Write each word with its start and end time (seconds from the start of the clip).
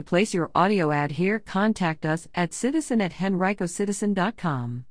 To 0.00 0.04
place 0.04 0.32
your 0.32 0.50
audio 0.54 0.92
ad 0.92 1.10
here, 1.12 1.38
contact 1.38 2.06
us 2.06 2.26
at 2.34 2.54
citizen 2.54 3.02
at 3.02 3.12
henricocitizen.com. 3.12 4.86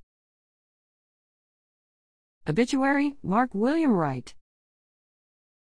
Obituary 2.48 3.16
Mark 3.24 3.50
William 3.56 3.94
Wright. 3.94 4.36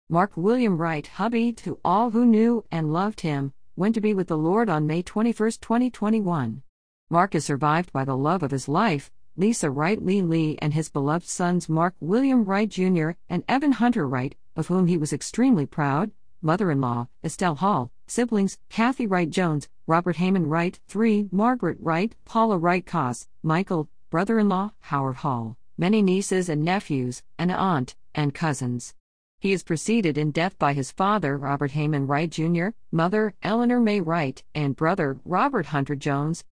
Mark 0.10 0.32
William 0.36 0.80
Wright, 0.80 1.06
hubby 1.06 1.54
to 1.54 1.80
all 1.86 2.10
who 2.10 2.26
knew 2.26 2.66
and 2.72 2.92
loved 2.92 3.22
him, 3.22 3.54
went 3.76 3.94
to 3.94 4.02
be 4.02 4.12
with 4.12 4.28
the 4.28 4.38
Lord 4.40 4.70
on 4.70 4.88
May 4.88 5.04
21, 5.04 5.52
2021. 5.62 6.64
Mark 7.12 7.36
is 7.36 7.46
survived 7.46 7.94
by 7.94 8.04
the 8.04 8.18
love 8.18 8.42
of 8.42 8.50
his 8.50 8.68
life, 8.68 9.12
Lisa 9.36 9.70
Wright 9.70 10.04
Lee 10.04 10.24
Lee, 10.24 10.58
and 10.64 10.74
his 10.74 10.90
beloved 10.90 11.28
sons 11.28 11.70
Mark 11.70 11.94
William 12.00 12.44
Wright 12.44 12.70
Jr. 12.70 13.12
and 13.30 13.44
Evan 13.48 13.74
Hunter 13.74 14.08
Wright, 14.08 14.34
of 14.56 14.66
whom 14.66 14.88
he 14.88 14.98
was 14.98 15.14
extremely 15.14 15.68
proud, 15.68 16.10
mother 16.42 16.72
in 16.72 16.82
law, 16.82 17.08
Estelle 17.24 17.54
Hall, 17.54 17.92
siblings, 18.08 18.58
Kathy 18.70 19.06
Wright 19.06 19.30
Jones, 19.30 19.68
Robert 19.86 20.18
Heyman 20.18 20.50
Wright, 20.50 20.80
3, 20.88 21.30
Margaret 21.32 21.78
Wright, 21.80 22.16
Paula 22.26 22.58
Wright 22.58 22.86
Koss, 22.86 23.28
Michael, 23.44 23.90
brother 24.10 24.40
in 24.40 24.50
law, 24.50 24.72
Howard 24.82 25.18
Hall, 25.18 25.58
many 25.78 26.02
nieces 26.02 26.50
and 26.50 26.64
nephews, 26.64 27.24
an 27.38 27.52
aunt, 27.52 27.96
and 28.16 28.34
cousins. 28.34 28.94
He 29.40 29.54
is 29.54 29.64
preceded 29.64 30.18
in 30.18 30.32
death 30.32 30.58
by 30.58 30.74
his 30.74 30.92
father, 30.92 31.38
Robert 31.38 31.72
Heyman 31.72 32.08
Wright 32.08 32.30
Jr., 32.30 32.70
mother, 32.92 33.36
Eleanor 33.44 33.80
May 33.80 34.02
Wright, 34.02 34.44
and 34.56 34.76
brother, 34.76 35.20
Robert 35.24 35.68
Hunter 35.68 35.96
Jones. 35.96 36.44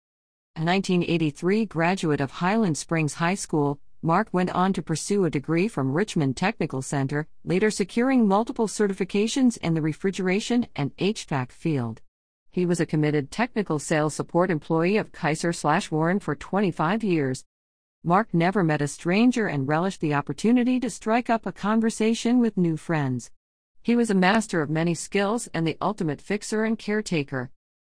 A 0.55 0.63
1983 0.63 1.65
graduate 1.65 2.21
of 2.21 2.31
Highland 2.31 2.77
Springs 2.77 3.15
High 3.15 3.35
School, 3.35 3.79
Mark 4.05 4.29
went 4.31 4.51
on 4.51 4.71
to 4.71 4.83
pursue 4.83 5.25
a 5.25 5.31
degree 5.31 5.67
from 5.67 5.91
Richmond 5.91 6.37
Technical 6.37 6.83
Center, 6.83 7.25
later 7.43 7.71
securing 7.71 8.27
multiple 8.27 8.67
certifications 8.67 9.57
in 9.57 9.73
the 9.73 9.81
refrigeration 9.81 10.67
and 10.75 10.95
HVAC 10.97 11.51
field. 11.51 12.01
He 12.51 12.67
was 12.67 12.79
a 12.79 12.85
committed 12.85 13.31
technical 13.31 13.79
sales 13.79 14.13
support 14.13 14.51
employee 14.51 14.97
of 14.97 15.11
Kaiser 15.11 15.51
slash 15.51 15.89
Warren 15.89 16.19
for 16.19 16.35
25 16.35 17.03
years. 17.03 17.45
Mark 18.03 18.31
never 18.31 18.63
met 18.63 18.79
a 18.79 18.87
stranger 18.87 19.47
and 19.47 19.67
relished 19.67 20.01
the 20.01 20.13
opportunity 20.13 20.79
to 20.81 20.89
strike 20.91 21.27
up 21.27 21.47
a 21.47 21.51
conversation 21.51 22.37
with 22.37 22.57
new 22.57 22.77
friends. 22.77 23.31
He 23.81 23.95
was 23.95 24.11
a 24.11 24.13
master 24.13 24.61
of 24.61 24.69
many 24.69 24.93
skills 24.93 25.49
and 25.51 25.65
the 25.65 25.77
ultimate 25.81 26.21
fixer 26.21 26.63
and 26.63 26.77
caretaker. 26.77 27.49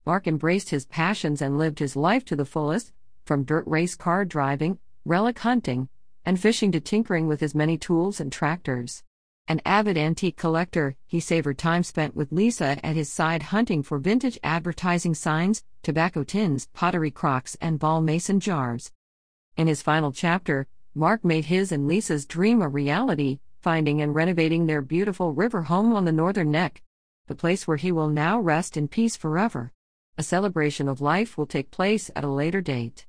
Mark 0.05 0.27
embraced 0.27 0.71
his 0.71 0.85
passions 0.85 1.41
and 1.41 1.57
lived 1.57 1.79
his 1.79 1.95
life 1.95 2.25
to 2.25 2.35
the 2.35 2.43
fullest, 2.43 2.91
from 3.23 3.45
dirt 3.45 3.63
race 3.65 3.95
car 3.95 4.25
driving, 4.25 4.77
relic 5.05 5.39
hunting, 5.39 5.87
and 6.25 6.39
fishing 6.39 6.71
to 6.71 6.79
tinkering 6.79 7.27
with 7.27 7.39
his 7.39 7.55
many 7.55 7.77
tools 7.77 8.19
and 8.19 8.31
tractors. 8.31 9.03
An 9.47 9.61
avid 9.65 9.97
antique 9.97 10.37
collector, 10.37 10.95
he 11.07 11.19
savored 11.19 11.57
time 11.57 11.83
spent 11.83 12.15
with 12.15 12.31
Lisa 12.31 12.77
at 12.85 12.95
his 12.95 13.11
side 13.11 13.43
hunting 13.43 13.83
for 13.83 13.97
vintage 13.97 14.39
advertising 14.43 15.15
signs, 15.15 15.63
tobacco 15.83 16.23
tins, 16.23 16.67
pottery 16.73 17.11
crocks, 17.11 17.57
and 17.59 17.79
ball 17.79 18.01
mason 18.01 18.39
jars. 18.39 18.91
In 19.57 19.67
his 19.67 19.81
final 19.81 20.11
chapter, 20.11 20.67
Mark 20.93 21.25
made 21.25 21.45
his 21.45 21.71
and 21.71 21.87
Lisa's 21.87 22.25
dream 22.25 22.61
a 22.61 22.69
reality, 22.69 23.39
finding 23.61 24.01
and 24.01 24.15
renovating 24.15 24.65
their 24.65 24.81
beautiful 24.81 25.33
river 25.33 25.63
home 25.63 25.93
on 25.93 26.05
the 26.05 26.11
Northern 26.11 26.51
Neck, 26.51 26.81
the 27.27 27.35
place 27.35 27.67
where 27.67 27.77
he 27.77 27.91
will 27.91 28.09
now 28.09 28.39
rest 28.39 28.77
in 28.77 28.87
peace 28.87 29.15
forever. 29.15 29.71
A 30.17 30.23
celebration 30.23 30.87
of 30.87 31.01
life 31.01 31.37
will 31.37 31.45
take 31.45 31.71
place 31.71 32.11
at 32.15 32.23
a 32.23 32.29
later 32.29 32.61
date. 32.61 33.05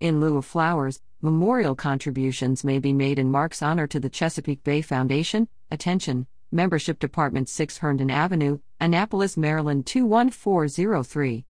In 0.00 0.20
lieu 0.20 0.36
of 0.36 0.44
flowers, 0.44 1.00
memorial 1.22 1.76
contributions 1.76 2.64
may 2.64 2.80
be 2.80 2.92
made 2.92 3.16
in 3.16 3.30
Mark's 3.30 3.62
honor 3.62 3.86
to 3.86 4.00
the 4.00 4.10
Chesapeake 4.10 4.64
Bay 4.64 4.82
Foundation. 4.82 5.46
Attention, 5.70 6.26
Membership 6.50 6.98
Department 6.98 7.48
6 7.48 7.78
Herndon 7.78 8.10
Avenue, 8.10 8.58
Annapolis, 8.80 9.36
Maryland 9.36 9.86
21403. 9.86 11.46